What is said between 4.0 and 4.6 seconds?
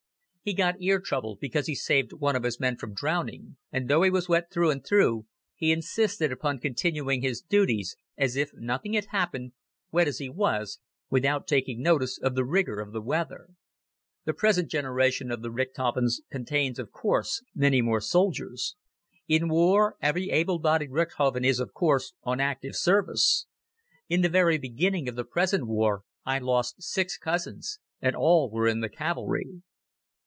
he was wet